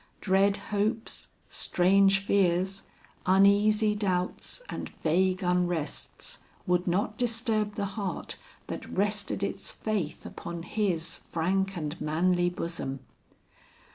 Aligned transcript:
Dread 0.19 0.57
hopes, 0.73 1.27
strange 1.47 2.25
fears, 2.25 2.87
uneasy 3.27 3.93
doubts 3.93 4.63
and 4.67 4.89
vague 4.89 5.43
unrests, 5.43 6.39
would 6.65 6.87
not 6.87 7.19
disturb 7.19 7.75
the 7.75 7.85
heart 7.93 8.35
that 8.65 8.89
rested 8.89 9.43
its 9.43 9.69
faith 9.69 10.25
upon 10.25 10.63
his 10.63 11.17
frank 11.17 11.77
and 11.77 12.01
manly 12.01 12.49
bosom. 12.49 13.01